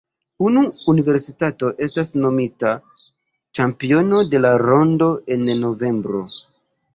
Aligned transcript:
Unu 0.43 0.61
universitato 0.93 1.67
estas 1.87 2.09
nomita 2.23 2.71
ĉampiono 3.59 4.23
de 4.33 4.41
la 4.47 4.55
rondo 4.65 5.11
en 5.37 5.47
novembro. 5.67 6.25